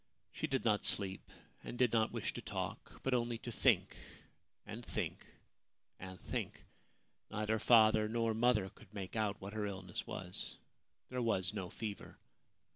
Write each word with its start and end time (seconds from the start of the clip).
She 0.31 0.47
did 0.47 0.65
not 0.65 0.83
sleep, 0.83 1.29
and 1.63 1.77
did 1.77 1.93
not 1.93 2.11
wish 2.11 2.33
to 2.33 2.41
talk, 2.41 3.03
but 3.03 3.13
only 3.13 3.37
to 3.37 3.51
think, 3.51 3.95
and 4.65 4.83
think, 4.83 5.27
and 5.99 6.19
think. 6.19 6.63
Neither 7.29 7.59
father 7.59 8.09
nor 8.09 8.33
mother 8.33 8.71
could 8.73 8.91
make 8.95 9.15
out 9.15 9.39
what 9.39 9.53
her 9.53 9.67
illness 9.67 10.07
was. 10.07 10.57
There 11.11 11.21
was 11.21 11.53
no 11.53 11.69
fever. 11.69 12.17